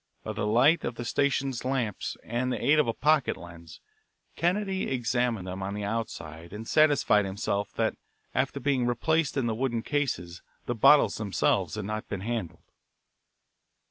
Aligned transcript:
By 0.23 0.33
the 0.33 0.47
light 0.47 0.83
of 0.83 0.95
the 0.95 1.05
station 1.05 1.53
lamps 1.63 2.17
and 2.23 2.51
the 2.51 2.59
aid 2.59 2.79
of 2.79 2.87
a 2.87 2.93
pocket 2.95 3.37
lens, 3.37 3.79
Kennedy 4.35 4.89
examined 4.89 5.45
them 5.45 5.61
on 5.61 5.75
the 5.75 5.83
outside 5.83 6.53
and 6.53 6.67
satisfied 6.67 7.23
himself 7.23 7.71
that 7.75 7.95
after 8.33 8.59
being 8.59 8.87
replaced 8.87 9.37
in 9.37 9.45
the 9.45 9.53
wooden 9.53 9.83
cases 9.83 10.41
the 10.65 10.73
bottles 10.73 11.17
themselves 11.17 11.75
had 11.75 11.85
not 11.85 12.09
been 12.09 12.21
handled. 12.21 12.63